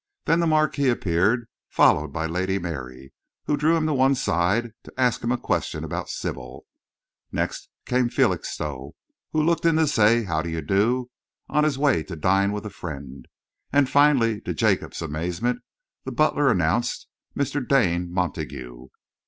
Then 0.25 0.39
the 0.39 0.47
Marquis 0.47 0.89
appeared, 0.89 1.47
followed 1.69 2.07
by 2.07 2.25
Lady 2.25 2.57
Mary, 2.57 3.13
who 3.45 3.55
drew 3.55 3.77
him 3.77 3.85
to 3.85 3.93
one 3.93 4.15
side 4.15 4.71
to 4.83 4.91
ask 4.99 5.23
him 5.23 5.29
questions 5.37 5.83
about 5.85 6.09
Sybil; 6.09 6.65
next 7.31 7.69
came 7.85 8.09
Felixstowe, 8.09 8.95
who 9.31 9.43
looked 9.43 9.63
in 9.63 9.75
to 9.75 9.85
say 9.85 10.23
"How 10.23 10.41
do 10.41 10.49
you 10.49 10.63
do" 10.63 11.11
on 11.49 11.63
his 11.63 11.77
way 11.77 12.01
to 12.01 12.15
dine 12.15 12.51
with 12.51 12.65
a 12.65 12.71
friend; 12.71 13.27
and 13.71 13.87
finally, 13.87 14.41
to 14.41 14.55
Jacob's 14.55 15.03
amazement, 15.03 15.61
the 16.03 16.11
butler 16.11 16.49
announced, 16.49 17.07
"Mr. 17.37 17.61
Dane 17.63 18.11
Montague!" 18.11 18.87